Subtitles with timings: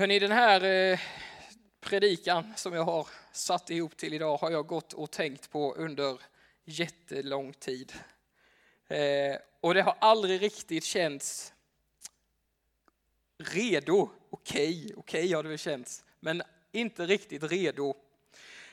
[0.00, 1.00] Hörrni, den här eh,
[1.80, 6.20] predikan som jag har satt ihop till idag har jag gått och tänkt på under
[6.64, 7.92] jättelång tid.
[8.88, 11.52] Eh, och det har aldrig riktigt känts
[13.38, 14.10] redo.
[14.30, 16.42] Okej, okay, okej okay har det väl känts, men
[16.72, 17.94] inte riktigt redo.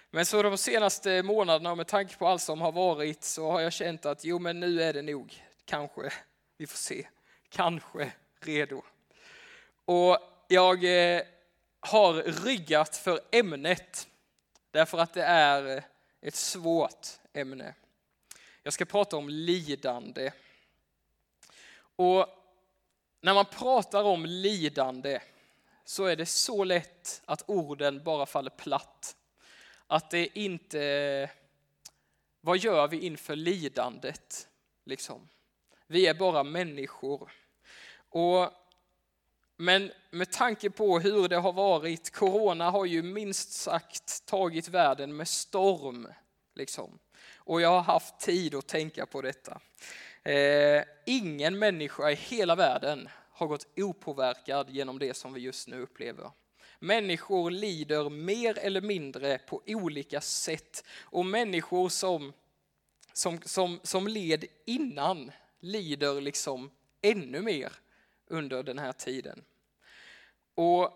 [0.09, 3.73] Men så de senaste månaderna med tanke på allt som har varit så har jag
[3.73, 6.13] känt att jo men nu är det nog, kanske,
[6.57, 7.07] vi får se,
[7.49, 8.81] kanske redo.
[9.85, 11.21] Och jag eh,
[11.79, 12.13] har
[12.45, 14.07] ryggat för ämnet
[14.71, 15.83] därför att det är eh,
[16.21, 17.73] ett svårt ämne.
[18.63, 20.31] Jag ska prata om lidande.
[21.95, 22.27] Och
[23.21, 25.19] när man pratar om lidande
[25.85, 29.15] så är det så lätt att orden bara faller platt.
[29.87, 31.29] Att det inte,
[32.41, 34.47] vad gör vi inför lidandet?
[34.85, 35.29] Liksom.
[35.87, 37.31] Vi är bara människor.
[38.09, 38.51] Och,
[39.57, 45.15] men med tanke på hur det har varit, corona har ju minst sagt tagit världen
[45.15, 46.07] med storm.
[46.55, 46.99] Liksom.
[47.35, 49.59] Och jag har haft tid att tänka på detta.
[50.23, 55.81] Eh, ingen människa i hela världen har gått opåverkad genom det som vi just nu
[55.81, 56.31] upplever.
[56.79, 62.33] Människor lider mer eller mindre på olika sätt och människor som,
[63.13, 66.71] som, som, som led innan lider liksom
[67.01, 67.71] ännu mer
[68.27, 69.43] under den här tiden.
[70.55, 70.93] Och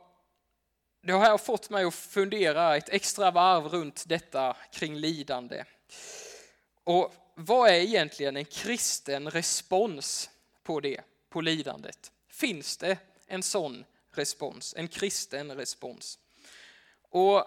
[1.01, 5.63] det har fått mig att fundera ett extra varv runt detta kring lidande.
[6.83, 10.29] Och vad är egentligen en kristen respons
[10.63, 12.11] på det, på lidandet?
[12.29, 16.19] Finns det en sån respons, en kristen respons?
[17.09, 17.45] Och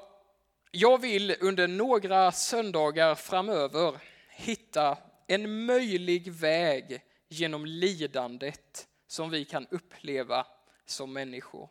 [0.70, 3.98] jag vill under några söndagar framöver
[4.30, 10.46] hitta en möjlig väg genom lidandet som vi kan uppleva
[10.86, 11.68] som människor.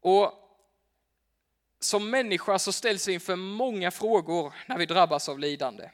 [0.00, 0.42] Och
[1.80, 5.90] som människa så ställs vi inför många frågor när vi drabbas av lidande.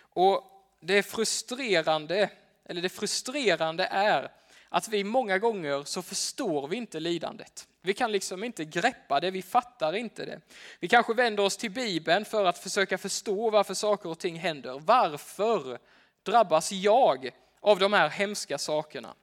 [0.00, 0.44] Och
[0.80, 2.30] det frustrerande,
[2.64, 4.30] eller det frustrerande är
[4.68, 7.68] att vi många gånger så förstår vi inte lidandet.
[7.80, 10.40] Vi kan liksom inte greppa det, vi fattar inte det.
[10.80, 14.80] Vi kanske vänder oss till Bibeln för att försöka förstå varför saker och ting händer.
[14.80, 15.78] Varför
[16.22, 17.30] drabbas jag
[17.60, 19.14] av de här hemska sakerna?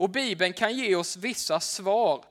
[0.00, 2.24] Och Bibeln kan ge oss vissa svar.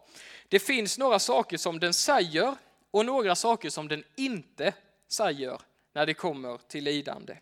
[0.47, 2.55] Det finns några saker som den säger
[2.91, 4.73] och några saker som den inte
[5.07, 5.61] säger
[5.93, 7.37] när det kommer till lidande.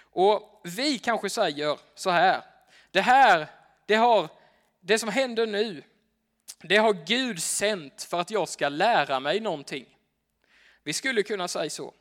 [0.00, 2.42] Och vi kanske säger så här,
[2.90, 3.46] det här,
[3.86, 4.28] det, har,
[4.80, 5.82] det som händer nu,
[6.62, 9.86] det har Gud sänt för att jag ska lära mig någonting.
[10.82, 11.94] Vi skulle kunna säga så.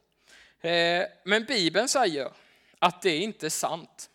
[0.60, 2.32] Eh, men Bibeln säger
[2.80, 4.10] att det inte är sant.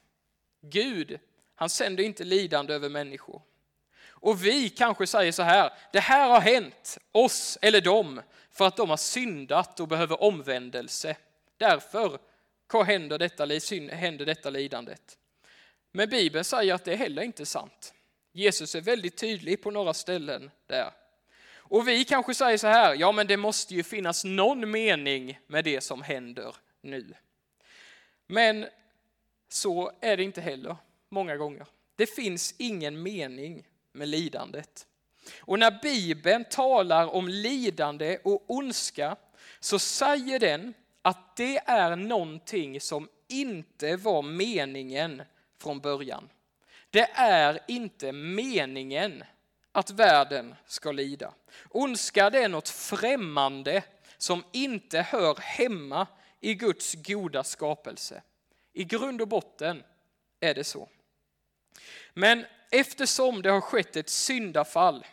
[0.60, 1.18] Gud,
[1.62, 3.42] han sänder inte lidande över människor.
[4.08, 8.76] Och vi kanske säger så här, det här har hänt oss eller dem för att
[8.76, 11.16] de har syndat och behöver omvändelse.
[11.56, 12.18] Därför
[12.84, 13.46] händer detta,
[13.96, 15.18] händer detta lidandet.
[15.92, 17.94] Men Bibeln säger att det heller inte är sant.
[18.32, 20.90] Jesus är väldigt tydlig på några ställen där.
[21.54, 25.64] Och vi kanske säger så här, ja men det måste ju finnas någon mening med
[25.64, 27.14] det som händer nu.
[28.26, 28.66] Men
[29.48, 30.76] så är det inte heller
[31.12, 31.66] många gånger.
[31.96, 34.86] Det finns ingen mening med lidandet.
[35.40, 39.16] Och när Bibeln talar om lidande och ondska
[39.60, 45.22] så säger den att det är någonting som inte var meningen
[45.58, 46.28] från början.
[46.90, 49.24] Det är inte meningen
[49.72, 51.34] att världen ska lida.
[51.70, 53.82] Ondska det är något främmande
[54.18, 56.06] som inte hör hemma
[56.40, 58.22] i Guds goda skapelse.
[58.72, 59.82] I grund och botten
[60.40, 60.88] är det så.
[62.14, 65.06] Men eftersom det har skett ett syndafall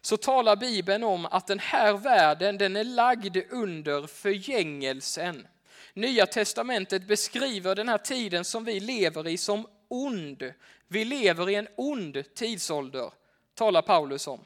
[0.00, 5.46] så talar Bibeln om att den här världen den är lagd under förgängelsen.
[5.94, 10.52] Nya testamentet beskriver den här tiden som vi lever i som ond.
[10.88, 13.12] Vi lever i en ond tidsålder,
[13.54, 14.40] talar Paulus om.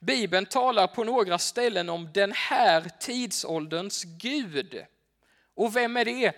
[0.00, 4.84] Bibeln talar på några ställen om den här tidsålderns Gud.
[5.54, 6.32] Och vem är det?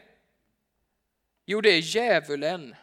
[1.47, 2.75] Jo, det är djävulen,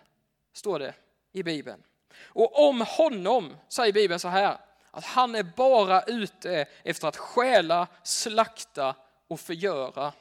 [0.54, 0.94] står det
[1.38, 1.84] i Bibeln.
[2.20, 4.58] Och om honom säger Bibeln så här,
[4.92, 8.96] att han är bara ute efter att stjäla, slakta
[9.28, 10.14] och förgöra.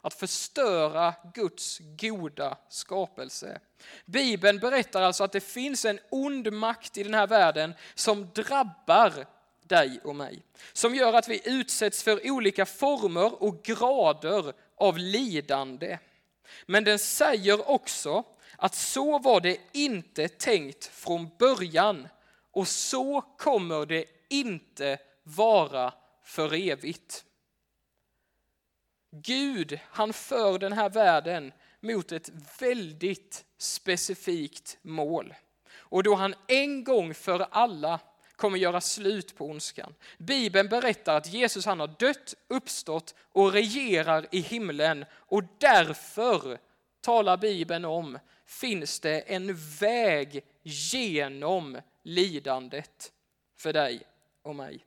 [0.00, 3.60] Att förstöra Guds goda skapelse.
[4.04, 9.26] Bibeln berättar alltså att det finns en ond makt i den här världen som drabbar
[9.62, 10.42] dig och mig.
[10.72, 15.98] Som gör att vi utsätts för olika former och grader av lidande.
[16.66, 18.24] Men den säger också
[18.64, 22.08] att så var det inte tänkt från början
[22.52, 27.24] och så kommer det inte vara för evigt.
[29.10, 35.34] Gud, han för den här världen mot ett väldigt specifikt mål.
[35.74, 38.00] Och då han en gång för alla
[38.36, 39.94] kommer göra slut på ondskan.
[40.18, 46.58] Bibeln berättar att Jesus han har dött, uppstått och regerar i himlen och därför
[47.00, 53.12] talar Bibeln om finns det en väg genom lidandet
[53.56, 54.02] för dig
[54.42, 54.86] och mig.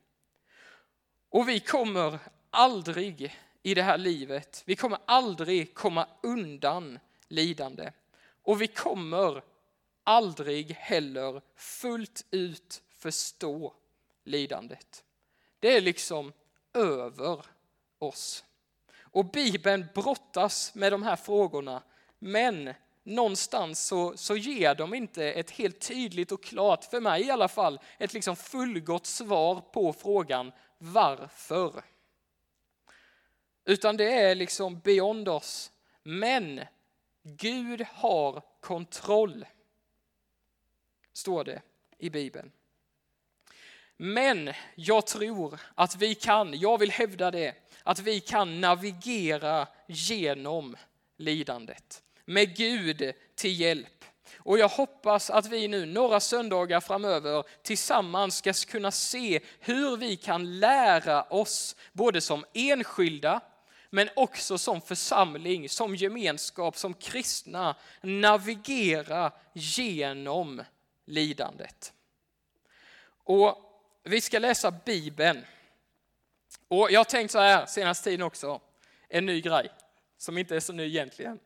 [1.30, 2.19] Och vi kommer
[2.50, 7.92] aldrig i det här livet, vi kommer aldrig komma undan lidande.
[8.44, 9.42] Och vi kommer
[10.04, 13.74] aldrig heller fullt ut förstå
[14.24, 15.04] lidandet.
[15.59, 16.33] Det är liksom
[16.74, 17.45] över
[18.00, 18.44] oss.
[19.00, 21.83] Och Bibeln brottas med de här frågorna,
[22.19, 22.74] men
[23.07, 27.48] någonstans så, så ger de inte ett helt tydligt och klart, för mig i alla
[27.48, 31.83] fall, ett liksom fullgott svar på frågan varför.
[33.65, 35.71] Utan det är liksom beyond oss.
[36.04, 36.62] Men
[37.24, 39.45] Gud har kontroll,
[41.13, 41.62] står det
[41.98, 42.51] i Bibeln.
[43.98, 50.75] Men jag tror att vi kan, jag vill hävda det, att vi kan navigera genom
[51.18, 54.06] lidandet med Gud till hjälp.
[54.35, 60.15] Och jag hoppas att vi nu några söndagar framöver tillsammans ska kunna se hur vi
[60.15, 63.41] kan lära oss, både som enskilda,
[63.89, 70.63] men också som församling, som gemenskap, som kristna, navigera genom
[71.06, 71.94] lidandet.
[73.23, 73.57] Och
[74.03, 75.45] vi ska läsa Bibeln.
[76.68, 78.62] Och jag har tänkt så här senaste tiden också,
[79.09, 79.69] en ny grej,
[80.18, 81.39] som inte är så ny egentligen.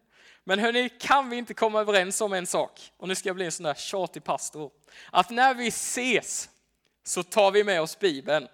[0.44, 2.92] Men hörni, kan vi inte komma överens om en sak?
[2.98, 4.72] Och nu ska jag bli en sån där tjatig pastor.
[5.12, 6.50] Att när vi ses
[7.04, 8.48] så tar vi med oss Bibeln.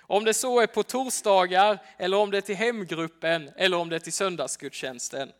[0.00, 3.96] Om det så är på torsdagar, eller om det är till hemgruppen, eller om det
[3.96, 5.32] är till söndagsgudstjänsten.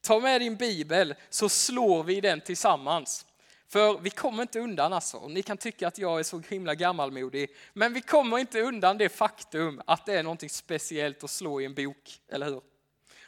[0.00, 3.26] Ta med din bibel så slår vi den tillsammans.
[3.68, 5.28] För vi kommer inte undan alltså.
[5.28, 9.08] Ni kan tycka att jag är så himla gammalmodig, men vi kommer inte undan det
[9.08, 12.60] faktum att det är något speciellt att slå i en bok, eller hur?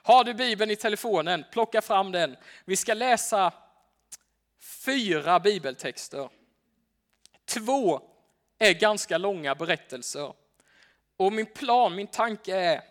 [0.02, 2.36] Har du bibeln i telefonen, plocka fram den.
[2.64, 3.52] Vi ska läsa
[4.84, 6.28] fyra bibeltexter.
[7.44, 8.00] Två
[8.58, 10.32] är ganska långa berättelser.
[11.16, 12.82] Och min plan, min tanke är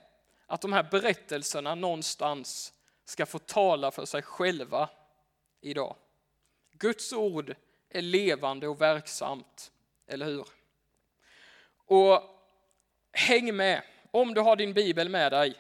[0.46, 2.74] att de här berättelserna någonstans
[3.06, 4.90] ska få tala för sig själva
[5.62, 5.96] idag.
[6.72, 7.56] Guds ord
[7.90, 9.72] är levande och verksamt,
[10.08, 10.48] eller hur?
[11.86, 12.22] Och
[13.12, 15.56] häng med, om du har din bibel med dig.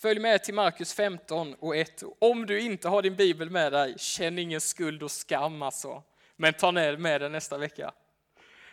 [0.00, 2.02] Följ med till Markus 15 och 1.
[2.18, 6.02] Om du inte har din bibel med dig, känn ingen skuld och skam alltså.
[6.36, 7.92] Men ta med den nästa vecka.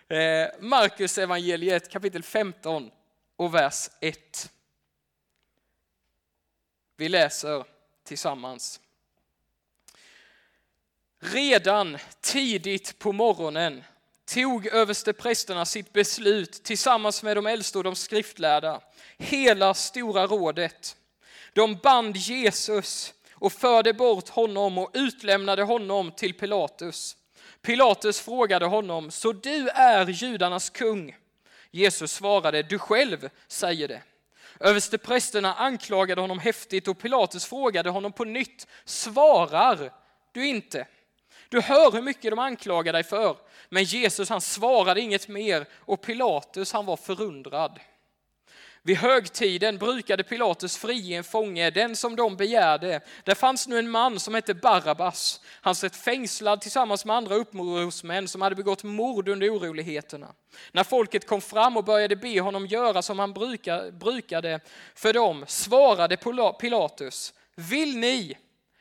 [0.07, 2.91] Eh, Markus evangeliet kapitel 15
[3.35, 4.51] och vers 1.
[6.97, 7.63] Vi läser
[8.03, 8.79] tillsammans.
[11.19, 13.83] Redan tidigt på morgonen
[14.25, 18.81] tog översteprästerna sitt beslut tillsammans med de äldste och de skriftlärda,
[19.17, 20.97] hela stora rådet.
[21.55, 27.17] De band Jesus och förde bort honom och utlämnade honom till Pilatus.
[27.61, 31.15] Pilatus frågade honom, så du är judarnas kung?
[31.71, 34.01] Jesus svarade, du själv säger det.
[34.59, 39.91] Översteprästerna anklagade honom häftigt och Pilatus frågade honom på nytt, svarar
[40.31, 40.87] du inte?
[41.49, 43.37] Du hör hur mycket de anklagar dig för.
[43.69, 47.79] Men Jesus han svarade inget mer och Pilatus han var förundrad.
[48.87, 53.01] Vid högtiden brukade Pilatus frige en fånge, den som de begärde.
[53.23, 55.41] Där fanns nu en man som hette Barabbas.
[55.61, 60.33] Han satt fängslad tillsammans med andra upprorsmän som hade begått mord under oroligheterna.
[60.71, 63.33] När folket kom fram och började be honom göra som han
[63.99, 64.59] brukade
[64.95, 66.17] för dem svarade
[66.59, 68.37] Pilatus, vill ni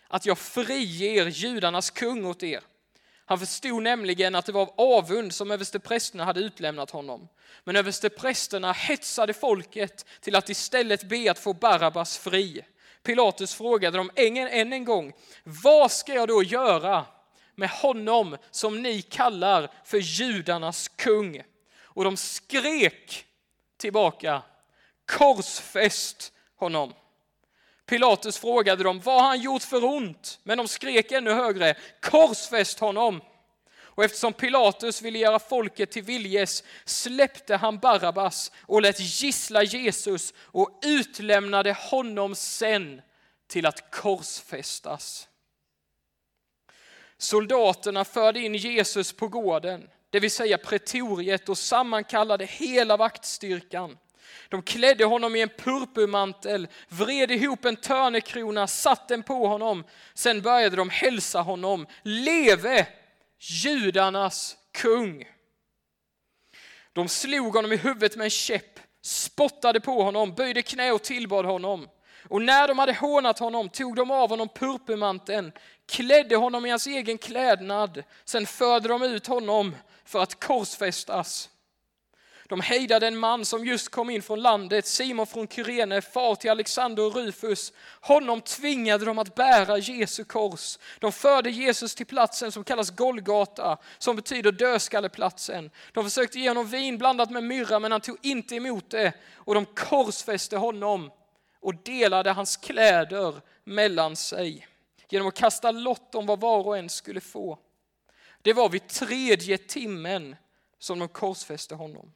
[0.08, 2.60] att jag friger judarnas kung åt er?
[3.26, 7.28] Han förstod nämligen att det var av avund som översteprästerna hade utlämnat honom.
[7.64, 12.64] Men översteprästerna hetsade folket till att istället be att få Barabbas fri.
[13.02, 15.12] Pilatus frågade dem än en gång,
[15.44, 17.06] vad ska jag då göra
[17.54, 21.42] med honom som ni kallar för judarnas kung?
[21.82, 23.26] Och de skrek
[23.76, 24.42] tillbaka,
[25.06, 26.92] korsfäst honom.
[27.86, 30.38] Pilatus frågade dem, vad har han gjort för ont?
[30.42, 33.20] Men de skrek ännu högre, korsfäst honom.
[33.76, 40.34] Och eftersom Pilatus ville göra folket till viljes släppte han Barabbas och lät gissla Jesus
[40.38, 43.02] och utlämnade honom sen
[43.46, 45.28] till att korsfästas.
[47.18, 53.98] Soldaterna förde in Jesus på gården, det vill säga pretoriet och sammankallade hela vaktstyrkan.
[54.48, 59.84] De klädde honom i en purpurmantel, vred ihop en törnekrona, satt den på honom.
[60.14, 61.86] Sen började de hälsa honom.
[62.02, 62.86] Leve
[63.38, 65.24] judarnas kung!
[66.92, 71.44] De slog honom i huvudet med en käpp, spottade på honom, böjde knä och tillbad
[71.44, 71.88] honom.
[72.28, 75.52] Och när de hade hånat honom tog de av honom purpurmanteln,
[75.86, 81.50] klädde honom i hans egen klädnad, sen förde de ut honom för att korsfästas.
[82.48, 86.50] De hejdade en man som just kom in från landet, Simon från Kyrene, far till
[86.50, 87.72] Alexander och Rufus.
[88.00, 90.78] Honom tvingade de att bära Jesu kors.
[90.98, 95.70] De förde Jesus till platsen som kallas Golgata, som betyder dödskalleplatsen.
[95.92, 99.12] De försökte ge honom vin blandat med myrra, men han tog inte emot det.
[99.34, 101.10] Och de korsfäste honom
[101.60, 104.68] och delade hans kläder mellan sig
[105.08, 107.58] genom att kasta lott om vad var och en skulle få.
[108.42, 110.36] Det var vid tredje timmen
[110.78, 112.12] som de korsfäste honom.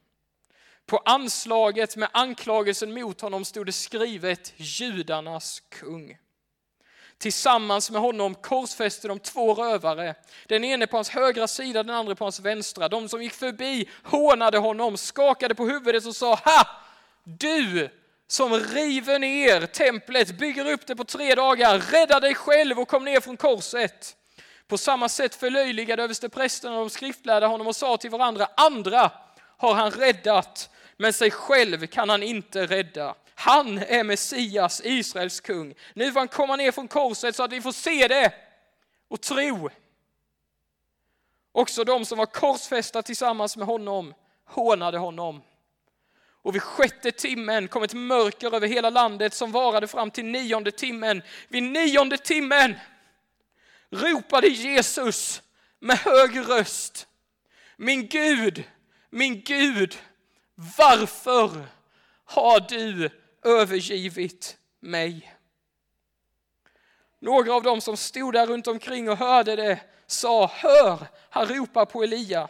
[0.89, 6.19] På anslaget med anklagelsen mot honom stod det skrivet judarnas kung.
[7.19, 10.15] Tillsammans med honom korsfäste de två rövare,
[10.47, 12.89] den ene på hans högra sida, den andra på hans vänstra.
[12.89, 16.67] De som gick förbi hånade honom, skakade på huvudet och sa Ha!
[17.25, 17.89] Du
[18.27, 23.05] som river ner templet, bygger upp det på tre dagar, rädda dig själv och kom
[23.05, 24.17] ner från korset.
[24.69, 29.11] På samma sätt förlöjligade översteprästerna och de skriftlärda honom och sa till varandra, andra
[29.59, 33.15] har han räddat, men sig själv kan han inte rädda.
[33.35, 35.75] Han är Messias, Israels kung.
[35.95, 38.33] Nu får han komma ner från korset så att vi får se det
[39.09, 39.71] och tro.
[41.53, 44.15] Också de som var korsfästa tillsammans med honom
[44.45, 45.43] hånade honom.
[46.43, 50.71] Och vid sjätte timmen kom ett mörker över hela landet som varade fram till nionde
[50.71, 51.23] timmen.
[51.49, 52.75] Vid nionde timmen
[53.91, 55.43] ropade Jesus
[55.79, 57.07] med hög röst.
[57.77, 58.65] Min Gud,
[59.11, 59.99] min Gud,
[60.79, 61.67] varför
[62.25, 63.11] har du
[63.45, 65.35] övergivit mig?
[67.19, 71.85] Några av dem som stod där runt omkring och hörde det sa, hör, han ropar
[71.85, 72.49] på Elia.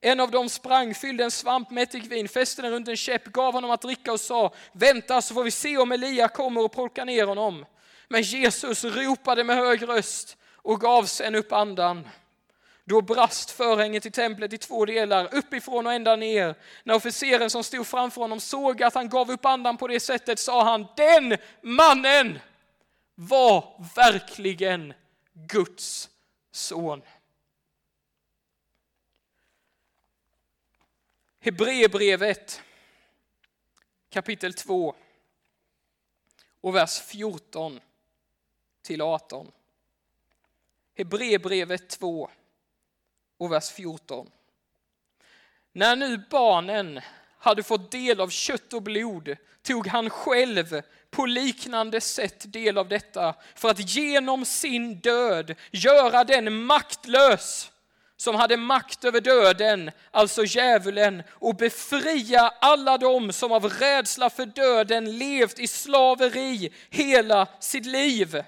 [0.00, 3.52] En av dem sprang, fyllde en svamp med ättikvin, fäste den runt en käpp, gav
[3.52, 7.04] honom att dricka och sa, vänta så får vi se om Elia kommer och plockar
[7.04, 7.66] ner honom.
[8.08, 12.08] Men Jesus ropade med hög röst och gav sen upp andan.
[12.92, 16.54] Då brast förhänget i templet i två delar, uppifrån och ända ner.
[16.84, 20.38] När officeren som stod framför honom såg att han gav upp andan på det sättet
[20.38, 22.38] sa han, den mannen
[23.14, 24.94] var verkligen
[25.32, 26.10] Guds
[26.50, 27.02] son.
[31.40, 32.62] Hebreerbrevet
[34.10, 34.94] kapitel 2
[36.60, 37.80] och vers 14
[38.82, 39.52] till 18.
[40.94, 42.30] Hebreerbrevet 2
[43.42, 44.30] och vers 14.
[45.72, 47.00] När nu barnen
[47.38, 52.88] hade fått del av kött och blod tog han själv på liknande sätt del av
[52.88, 57.70] detta för att genom sin död göra den maktlös
[58.16, 64.46] som hade makt över döden, alltså djävulen, och befria alla dem som av rädsla för
[64.46, 68.44] döden levt i slaveri hela sitt liv.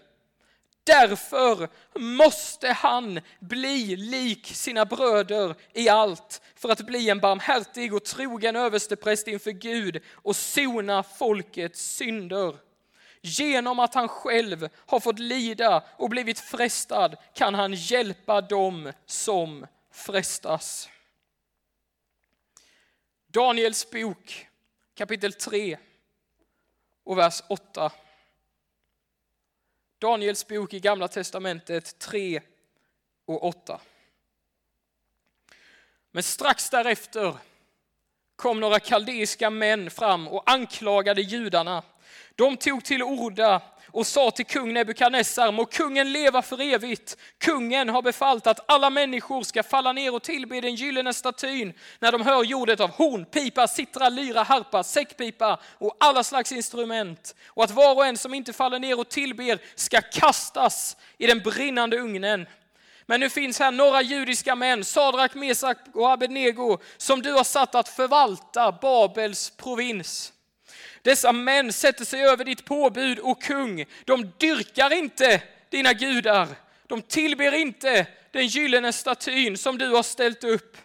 [0.84, 8.04] Därför måste han bli lik sina bröder i allt för att bli en barmhärtig och
[8.04, 12.56] trogen överstepräst inför Gud och sona folkets synder.
[13.20, 19.66] Genom att han själv har fått lida och blivit frestad kan han hjälpa dem som
[19.92, 20.88] frestas.
[23.26, 24.48] Daniels bok
[24.94, 25.78] kapitel 3
[27.04, 27.92] och vers 8.
[29.98, 32.40] Daniels bok i Gamla Testamentet 3
[33.26, 33.80] och 8.
[36.10, 37.36] Men strax därefter
[38.36, 41.82] kom några kaldeiska män fram och anklagade judarna.
[42.34, 43.62] De tog till orda
[43.94, 47.16] och sa till kung Nebukadnessar, må kungen leva för evigt.
[47.38, 52.12] Kungen har befallt att alla människor ska falla ner och tillbe den gyllene statyn när
[52.12, 57.34] de hör ljudet av horn, pipa, sittra, lyra, harpa, säckpipa och alla slags instrument.
[57.46, 61.38] Och att var och en som inte faller ner och tillber ska kastas i den
[61.38, 62.46] brinnande ugnen.
[63.06, 67.74] Men nu finns här några judiska män, Sadrak, Mesak och Abednego, som du har satt
[67.74, 70.33] att förvalta Babels provins.
[71.04, 73.84] Dessa män sätter sig över ditt påbud och kung.
[74.04, 76.48] De dyrkar inte dina gudar.
[76.86, 80.76] De tillber inte den gyllene statyn som du har ställt upp.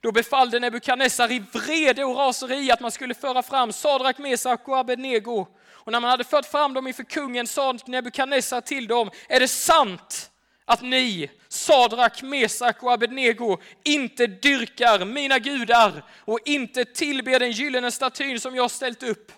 [0.00, 4.78] Då befallde Nebukadnessar i vrede och raseri att man skulle föra fram Sadrak, Mesak och
[4.78, 5.46] Abednego.
[5.72, 9.48] Och när man hade fört fram dem inför kungen sa Nebukadnessar till dem, är det
[9.48, 10.30] sant
[10.64, 17.90] att ni, Sadrak, Mesak och Abednego, inte dyrkar mina gudar och inte tillber den gyllene
[17.90, 19.32] statyn som jag ställt upp.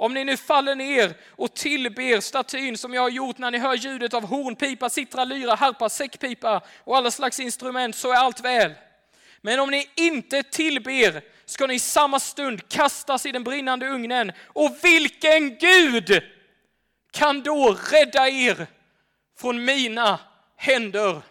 [0.00, 3.74] Om ni nu faller ner och tillber statyn som jag har gjort när ni hör
[3.74, 8.72] ljudet av hornpipa, sittra, lyra, harpa, säckpipa och alla slags instrument så är allt väl.
[9.40, 14.32] Men om ni inte tillber ska ni i samma stund kastas i den brinnande ugnen.
[14.46, 16.22] Och vilken Gud
[17.10, 18.66] kan då rädda er
[19.38, 20.18] från mina
[20.56, 21.22] händer?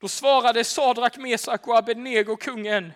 [0.00, 2.92] Då svarade Sadrak, Mesak och Abednego kungen,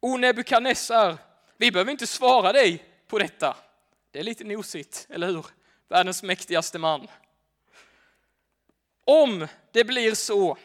[0.00, 1.18] O Nebukadnessar,
[1.56, 3.56] vi behöver inte svara dig på detta.
[4.10, 5.46] Det är lite nosigt, eller hur?
[5.88, 7.08] Världens mäktigaste man.
[9.04, 10.56] Om det blir så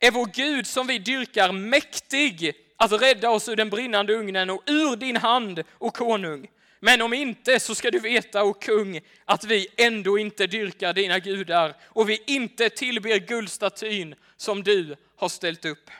[0.00, 4.62] är vår Gud som vi dyrkar mäktig att rädda oss ur den brinnande ugnen och
[4.66, 6.50] ur din hand, och konung.
[6.80, 11.18] Men om inte så ska du veta, o kung, att vi ändå inte dyrkar dina
[11.18, 15.90] gudar och vi inte tillber guldstatyn som du har ställt upp.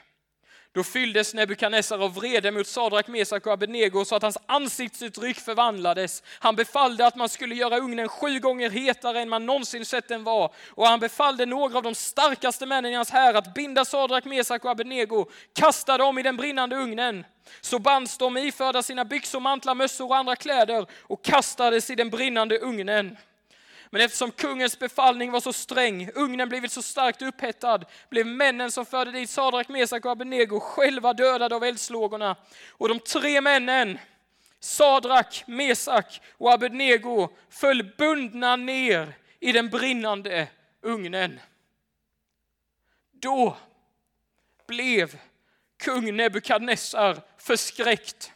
[0.74, 6.22] Då fylldes Nebukadnessar av vrede mot Sadrak, Mesak och Abednego så att hans ansiktsuttryck förvandlades.
[6.38, 10.24] Han befallde att man skulle göra ugnen sju gånger hetare än man någonsin sett den
[10.24, 10.54] var.
[10.68, 14.64] Och han befallde några av de starkaste männen i hans här att binda Sadrak, Mesak
[14.64, 17.24] och Abednego, kasta dem i den brinnande ugnen.
[17.60, 22.10] Så bands de iförda sina byxor, mantlar, mössor och andra kläder och kastades i den
[22.10, 23.16] brinnande ugnen.
[23.94, 28.86] Men eftersom kungens befallning var så sträng, ugnen blivit så starkt upphettad, blev männen som
[28.86, 32.36] förde dit Sadrak, Mesak och Abednego själva dödade av eldslågorna.
[32.70, 33.98] Och de tre männen,
[34.60, 40.48] Sadrak, Mesak och Abednego, föll bundna ner i den brinnande
[40.82, 41.40] ugnen.
[43.12, 43.56] Då
[44.66, 45.18] blev
[45.78, 48.32] kung Nebukadnessar förskräckt.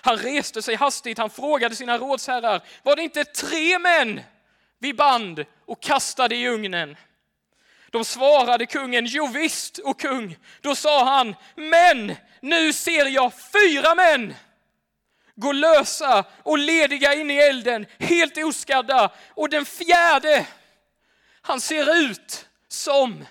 [0.00, 4.20] Han reste sig hastigt, han frågade sina rådsherrar, var det inte tre män
[4.80, 6.96] vid band och kastade i ugnen.
[7.90, 10.36] De svarade kungen, jo visst, och kung.
[10.60, 14.34] Då sa han, men nu ser jag fyra män
[15.34, 19.12] gå lösa och lediga in i elden, helt oskadda.
[19.28, 20.46] Och den fjärde,
[21.42, 23.24] han ser ut som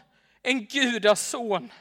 [0.44, 1.72] en gudason.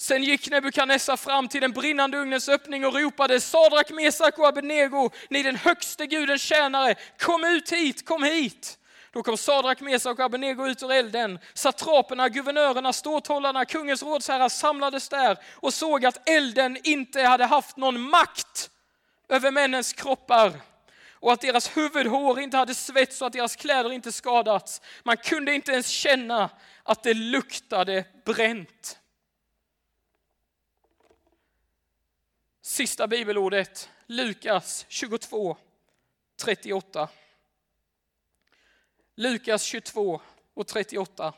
[0.00, 5.10] Sen gick Nebukadnessar fram till den brinnande ugnens öppning och ropade Sadrak, Mesak och Abednego,
[5.30, 8.78] ni den högste gudens tjänare, kom ut hit, kom hit.
[9.12, 11.38] Då kom Sadrak, Mesak och Abednego ut ur elden.
[11.54, 18.00] Satraperna, guvernörerna, ståthållarna, kungens rådsherrar samlades där och såg att elden inte hade haft någon
[18.00, 18.70] makt
[19.28, 20.52] över männens kroppar
[21.12, 24.80] och att deras huvudhår inte hade svets och att deras kläder inte skadats.
[25.02, 26.50] Man kunde inte ens känna
[26.82, 28.98] att det luktade bränt.
[32.68, 35.56] Sista bibelordet, Lukas 22,
[36.36, 37.08] 38.
[39.14, 40.20] Lukas 22
[40.54, 41.34] och 38.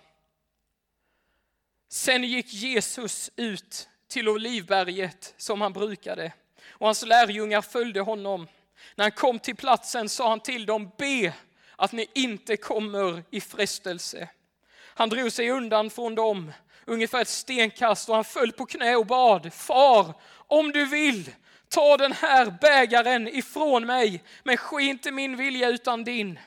[1.88, 6.33] Sen gick Jesus ut till Olivberget som han brukade
[6.69, 8.49] och hans lärjungar följde honom.
[8.95, 11.35] När han kom till platsen sa han till dem, be
[11.77, 14.29] att ni inte kommer i frestelse.
[14.77, 16.53] Han drog sig undan från dem,
[16.90, 20.14] ungefär ett stenkast, och han föll på knä och bad, Far,
[20.46, 21.31] om du vill,
[21.68, 26.38] ta den här bägaren ifrån mig, men ske inte min vilja utan din.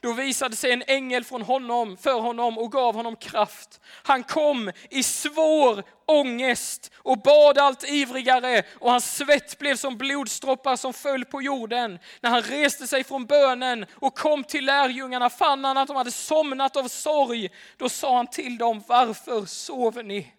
[0.00, 3.80] Då visade sig en ängel från honom, för honom och gav honom kraft.
[3.84, 10.76] Han kom i svår ångest och bad allt ivrigare och hans svett blev som blodsdroppar
[10.76, 11.98] som föll på jorden.
[12.20, 16.10] När han reste sig från bönen och kom till lärjungarna fann han att de hade
[16.10, 17.50] somnat av sorg.
[17.76, 20.32] Då sa han till dem, varför sover ni?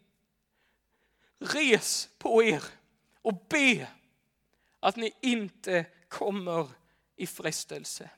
[1.39, 2.63] Res på er
[3.21, 3.87] och be
[4.79, 6.67] att ni inte kommer
[7.17, 8.09] i frestelse.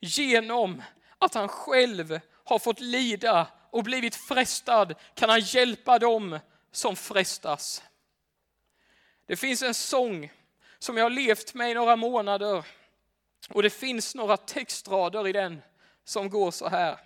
[0.00, 0.82] Genom
[1.18, 6.38] att han själv har fått lida och blivit frestad kan han hjälpa dem
[6.72, 7.82] som frestas.
[9.26, 10.32] Det finns en sång
[10.78, 12.64] som jag har levt med i några månader
[13.48, 15.62] och det finns några textrader i den
[16.04, 16.98] som går så här.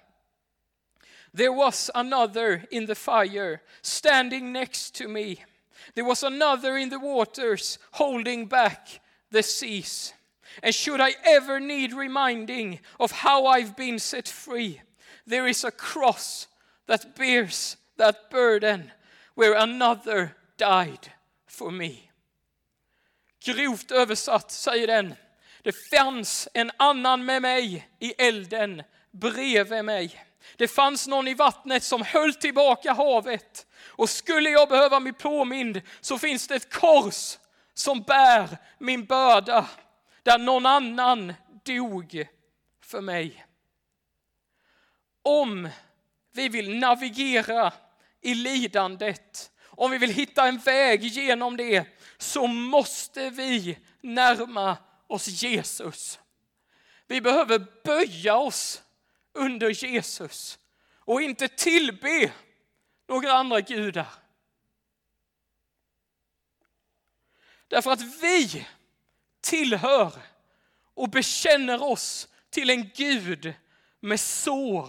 [1.37, 5.37] There was another in the fire standing next to me.
[5.95, 9.01] There was another in the waters holding back
[9.33, 10.15] the seas.
[10.63, 14.83] And should I ever need reminding of how I've been set free,
[15.31, 16.49] there is a cross
[16.87, 18.91] that bears that burden
[19.35, 21.13] where another died
[21.49, 22.11] for me.
[23.45, 25.15] Grovt översatt säger den,
[25.63, 30.25] det fanns en annan med mig i elden bredvid mig.
[30.57, 33.67] Det fanns någon i vattnet som höll tillbaka havet.
[33.87, 37.39] Och skulle jag behöva bli påmind så finns det ett kors
[37.75, 39.69] som bär min börda
[40.25, 41.35] där någon annan
[41.65, 42.27] dog
[42.81, 43.47] för mig.
[45.23, 45.69] Om
[46.33, 47.73] vi vill navigera
[48.21, 51.87] i lidandet, om vi vill hitta en väg genom det,
[52.19, 56.21] så måste vi närma oss Jesus.
[57.07, 58.83] Vi behöver böja oss
[59.33, 60.59] under Jesus
[60.99, 62.33] och inte tillbe
[63.09, 64.09] några andra gudar.
[67.69, 68.67] Därför att vi
[69.45, 70.13] tillhör
[70.95, 73.55] och bekänner oss till en Gud
[74.01, 74.89] med sår.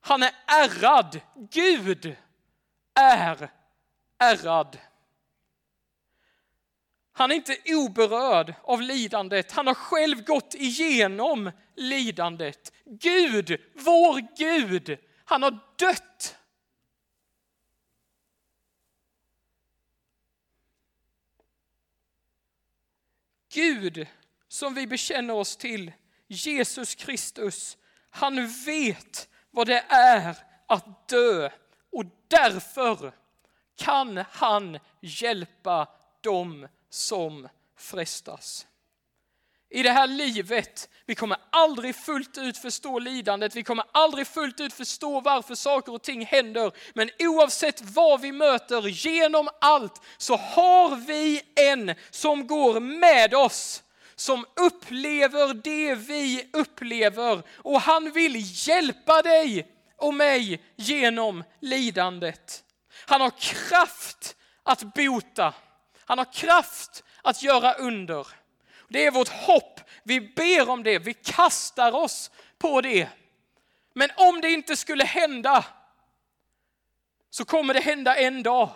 [0.00, 1.20] Han är ärrad.
[1.50, 2.16] Gud
[2.94, 3.50] är
[4.18, 4.78] ärrad.
[7.12, 9.52] Han är inte oberörd av lidandet.
[9.52, 12.72] Han har själv gått igenom lidandet.
[12.84, 16.36] Gud, vår Gud, han har dött.
[23.54, 24.06] Gud
[24.48, 25.92] som vi bekänner oss till,
[26.26, 27.78] Jesus Kristus,
[28.10, 30.36] han vet vad det är
[30.66, 31.50] att dö
[31.92, 33.12] och därför
[33.76, 35.88] kan han hjälpa
[36.20, 38.66] dem som frestas.
[39.74, 44.60] I det här livet, vi kommer aldrig fullt ut förstå lidandet, vi kommer aldrig fullt
[44.60, 46.72] ut förstå varför saker och ting händer.
[46.92, 53.82] Men oavsett vad vi möter, genom allt, så har vi en som går med oss
[54.14, 62.64] som upplever det vi upplever och han vill hjälpa dig och mig genom lidandet.
[63.06, 65.54] Han har kraft att bota.
[66.04, 68.43] Han har kraft att göra under.
[68.94, 69.80] Det är vårt hopp.
[70.02, 70.98] Vi ber om det.
[70.98, 73.08] Vi kastar oss på det.
[73.92, 75.64] Men om det inte skulle hända
[77.30, 78.70] så kommer det hända en dag.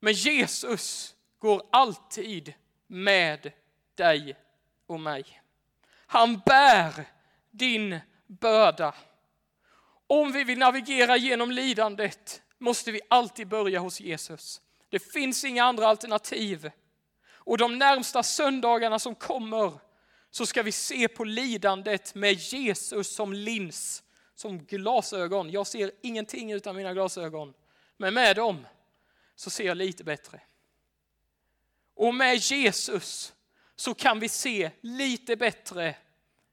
[0.00, 2.54] Men Jesus går alltid
[2.86, 3.52] med
[3.94, 4.36] dig
[4.86, 5.42] och mig.
[6.06, 7.04] Han bär
[7.50, 8.94] din börda.
[10.06, 14.60] Om vi vill navigera genom lidandet måste vi alltid börja hos Jesus.
[14.88, 16.70] Det finns inga andra alternativ.
[17.44, 19.72] Och de närmsta söndagarna som kommer
[20.30, 24.02] så ska vi se på lidandet med Jesus som lins,
[24.34, 25.50] som glasögon.
[25.50, 27.54] Jag ser ingenting utan mina glasögon,
[27.96, 28.66] men med dem
[29.34, 30.40] så ser jag lite bättre.
[31.94, 33.34] Och med Jesus
[33.76, 35.96] så kan vi se lite bättre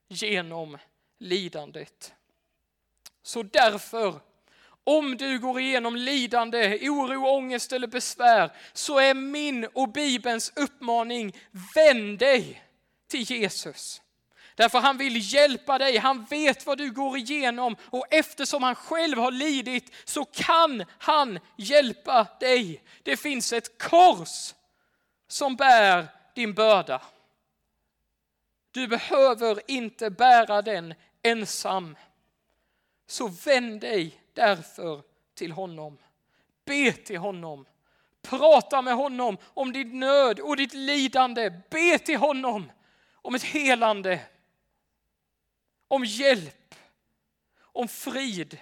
[0.07, 0.77] genom
[1.17, 2.13] lidandet.
[3.21, 4.19] Så därför,
[4.89, 11.35] om du går igenom lidande, oro, ångest eller besvär, så är min och Bibelns uppmaning,
[11.75, 12.63] vänd dig
[13.07, 14.01] till Jesus.
[14.55, 19.17] Därför han vill hjälpa dig, han vet vad du går igenom och eftersom han själv
[19.17, 22.83] har lidit så kan han hjälpa dig.
[23.03, 24.53] Det finns ett kors
[25.27, 27.01] som bär din börda.
[28.71, 31.95] Du behöver inte bära den ensam.
[33.07, 35.97] Så vänd dig därför till honom.
[36.65, 37.65] Be till honom.
[38.21, 41.49] Prata med honom om din nöd och ditt lidande.
[41.69, 42.71] Be till honom
[43.13, 44.21] om ett helande,
[45.87, 46.75] om hjälp,
[47.59, 48.57] om frid.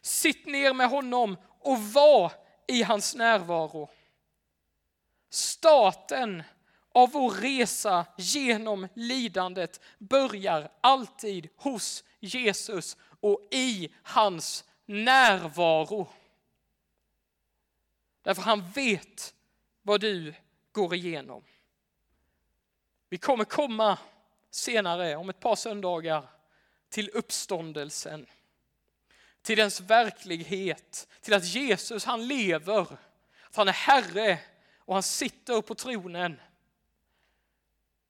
[0.00, 2.32] Sitt ner med honom och var
[2.66, 3.88] i hans närvaro.
[5.30, 6.42] Starten
[6.92, 16.08] av vår resa genom lidandet börjar alltid hos Jesus och i hans närvaro.
[18.22, 19.34] Därför han vet
[19.82, 20.34] vad du
[20.72, 21.44] går igenom.
[23.08, 23.98] Vi kommer komma
[24.50, 26.28] senare, om ett par söndagar,
[26.88, 28.26] till uppståndelsen.
[29.42, 32.86] Till dens verklighet, till att Jesus han lever,
[33.42, 34.38] att han är Herre
[34.76, 36.40] och han sitter på tronen.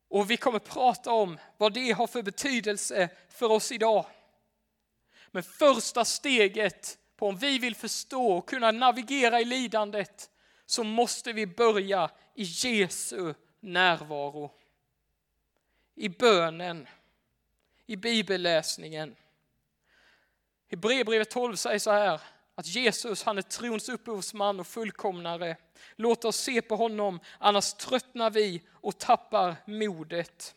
[0.09, 4.07] Och vi kommer prata om vad det har för betydelse för oss idag.
[5.31, 10.31] Men första steget på om vi vill förstå och kunna navigera i lidandet
[10.67, 14.53] så måste vi börja i Jesu närvaro.
[15.95, 16.89] I bönen,
[17.87, 19.11] i bibelläsningen.
[19.11, 19.17] I
[20.71, 22.21] Hebreerbrevet 12 säger så här,
[22.55, 25.57] att Jesus han är trons upphovsman och fullkomnare.
[25.97, 30.55] Låt oss se på honom, annars tröttnar vi och tappar modet.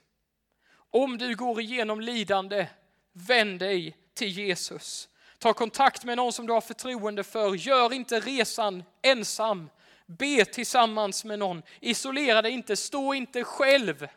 [0.75, 2.67] Om du går igenom lidande,
[3.13, 5.09] vänd dig till Jesus.
[5.37, 7.55] Ta kontakt med någon som du har förtroende för.
[7.55, 9.69] Gör inte resan ensam.
[10.05, 11.61] Be tillsammans med någon.
[11.79, 14.07] Isolera dig inte, stå inte själv.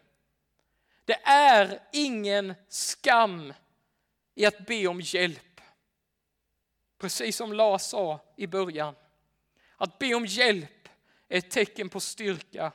[1.04, 3.52] Det är ingen skam
[4.34, 5.60] i att be om hjälp.
[6.98, 8.94] Precis som Lars sa i början.
[9.76, 10.88] Att be om hjälp
[11.28, 12.72] är ett tecken på styrka.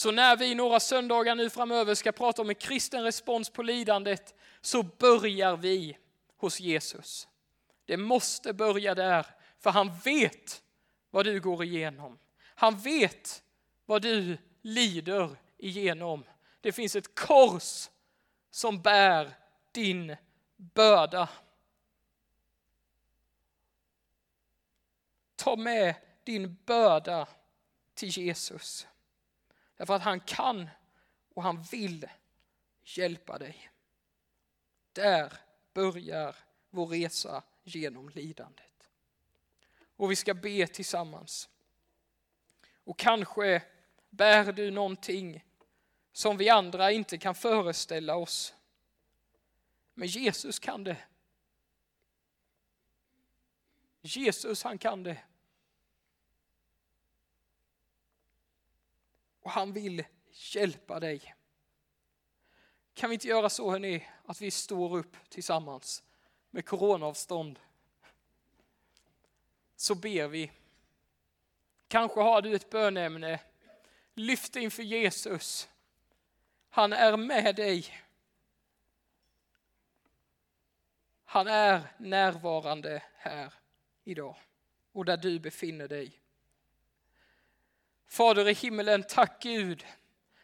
[0.00, 4.34] Så när vi några söndagar nu framöver ska prata om en kristen respons på lidandet
[4.60, 5.98] så börjar vi
[6.36, 7.28] hos Jesus.
[7.84, 9.26] Det måste börja där,
[9.58, 10.62] för han vet
[11.10, 12.18] vad du går igenom.
[12.44, 13.42] Han vet
[13.86, 16.24] vad du lider igenom.
[16.60, 17.88] Det finns ett kors
[18.50, 19.34] som bär
[19.72, 20.16] din
[20.56, 21.28] börda.
[25.36, 27.28] Ta med din börda
[27.94, 28.86] till Jesus.
[29.80, 30.70] Därför att han kan
[31.34, 32.06] och han vill
[32.84, 33.70] hjälpa dig.
[34.92, 35.32] Där
[35.72, 36.36] börjar
[36.70, 38.88] vår resa genom lidandet.
[39.96, 41.48] Och vi ska be tillsammans.
[42.74, 43.62] Och kanske
[44.10, 45.44] bär du någonting
[46.12, 48.54] som vi andra inte kan föreställa oss.
[49.94, 50.96] Men Jesus kan det.
[54.00, 55.18] Jesus han kan det.
[59.40, 61.34] Och han vill hjälpa dig.
[62.94, 66.02] Kan vi inte göra så hörni, att vi står upp tillsammans
[66.50, 67.58] med coronaavstånd?
[69.76, 70.52] Så ber vi.
[71.88, 73.40] Kanske har du ett bönämne.
[74.14, 75.68] Lyft inför Jesus.
[76.70, 77.86] Han är med dig.
[81.24, 83.54] Han är närvarande här
[84.04, 84.36] idag
[84.92, 86.19] och där du befinner dig.
[88.10, 89.84] Fader i himmelen, tack Gud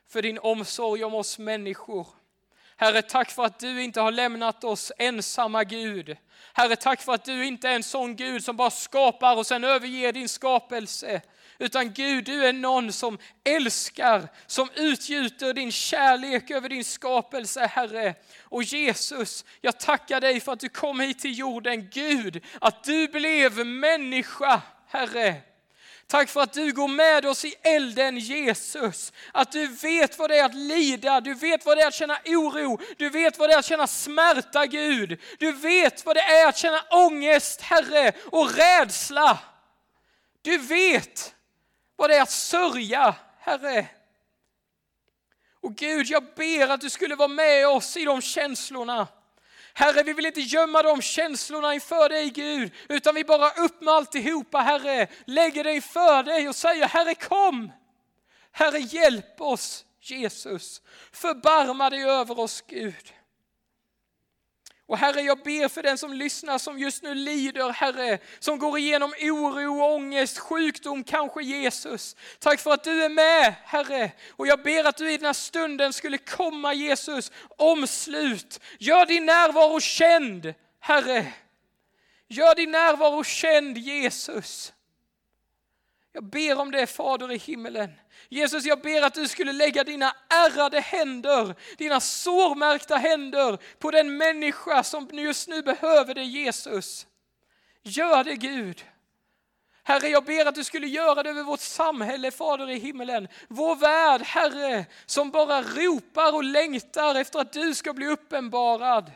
[0.09, 2.07] för din omsorg om oss människor.
[2.77, 6.17] Herre, tack för att du inte har lämnat oss ensamma Gud.
[6.53, 9.65] Herre, tack för att du inte är en sån Gud som bara skapar och sen
[9.65, 11.21] överger din skapelse.
[11.59, 18.15] Utan Gud, du är någon som älskar, som utgjuter din kärlek över din skapelse, Herre.
[18.43, 21.89] Och Jesus, jag tackar dig för att du kom hit till jorden.
[21.93, 25.43] Gud, att du blev människa, Herre.
[26.09, 29.13] Tack för att du går med oss i elden Jesus.
[29.33, 32.19] Att du vet vad det är att lida, du vet vad det är att känna
[32.27, 35.21] oro, du vet vad det är att känna smärta Gud.
[35.39, 39.39] Du vet vad det är att känna ångest Herre och rädsla.
[40.43, 41.35] Du vet
[41.97, 43.87] vad det är att sörja Herre.
[45.61, 49.07] Och Gud, jag ber att du skulle vara med oss i de känslorna.
[49.79, 53.95] Herre, vi vill inte gömma de känslorna inför dig Gud, utan vi bara upp med
[53.95, 57.73] alltihopa Herre, lägger det inför dig och säger Herre kom.
[58.53, 63.13] Herre hjälp oss Jesus, förbarma dig över oss Gud.
[64.89, 68.79] Och Herre, jag ber för den som lyssnar som just nu lider, Herre, som går
[68.79, 72.17] igenom oro, ångest, sjukdom, kanske Jesus.
[72.39, 74.13] Tack för att du är med, Herre.
[74.31, 78.61] Och jag ber att du i den här stunden skulle komma, Jesus, omslut.
[78.79, 81.33] Gör din närvaro känd, Herre.
[82.29, 84.73] Gör din närvaro känd, Jesus.
[86.17, 87.93] Jag ber om det Fader i himmelen.
[88.29, 94.17] Jesus, jag ber att du skulle lägga dina ärrade händer, dina sårmärkta händer på den
[94.17, 97.07] människa som just nu behöver dig Jesus.
[97.83, 98.85] Gör det Gud.
[99.83, 103.29] Herre, jag ber att du skulle göra det över vårt samhälle, Fader i himmelen.
[103.49, 109.13] Vår värld, Herre, som bara ropar och längtar efter att du ska bli uppenbarad.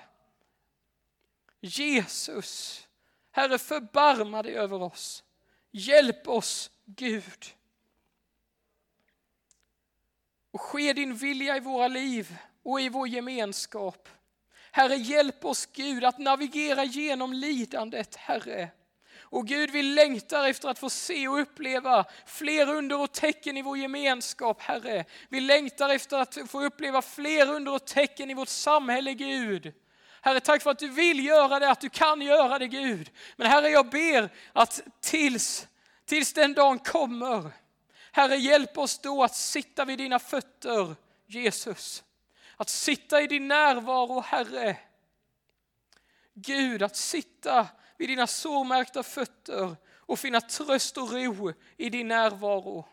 [1.60, 2.80] Jesus,
[3.30, 5.24] Herre, förbarma dig över oss.
[5.72, 7.54] Hjälp oss Gud.
[10.50, 14.08] Och ske din vilja i våra liv och i vår gemenskap.
[14.72, 18.70] Herre, hjälp oss Gud att navigera genom lidandet, Herre.
[19.20, 23.62] Och Gud, vi längtar efter att få se och uppleva fler under och tecken i
[23.62, 25.04] vår gemenskap, Herre.
[25.28, 29.72] Vi längtar efter att få uppleva fler under och tecken i vårt samhälle, Gud.
[30.20, 33.10] Herre, tack för att du vill göra det, att du kan göra det, Gud.
[33.36, 35.68] Men Herre, jag ber att tills
[36.10, 37.50] Tills den dagen kommer.
[38.12, 40.94] Herre, hjälp oss då att sitta vid dina fötter,
[41.26, 42.04] Jesus.
[42.56, 44.76] Att sitta i din närvaro, Herre.
[46.34, 52.88] Gud, att sitta vid dina sårmärkta fötter och finna tröst och ro i din närvaro.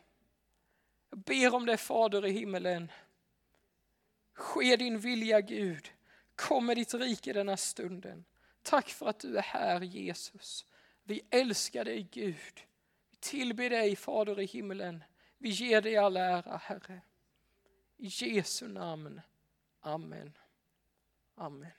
[1.09, 2.91] Jag ber om det, Fader i himmelen.
[4.33, 5.89] Ske din vilja, Gud.
[6.35, 8.25] Kom med ditt rike denna stunden.
[8.63, 10.65] Tack för att du är här, Jesus.
[11.03, 12.66] Vi älskar dig, Gud
[13.27, 15.03] tillber dig Fader i himmelen.
[15.37, 17.01] Vi ger dig all ära Herre.
[17.97, 19.21] I Jesu namn.
[19.81, 20.37] Amen.
[21.35, 21.71] Amen.